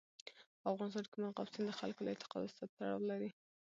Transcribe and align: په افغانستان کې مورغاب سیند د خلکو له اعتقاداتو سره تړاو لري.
په 0.61 0.65
افغانستان 0.73 1.05
کې 1.09 1.17
مورغاب 1.21 1.47
سیند 1.53 1.67
د 1.69 1.77
خلکو 1.79 2.01
له 2.03 2.11
اعتقاداتو 2.13 2.55
سره 2.57 2.71
تړاو 2.75 3.07
لري. 3.09 3.29